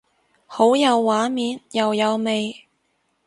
[0.47, 2.65] 好有畫面又有味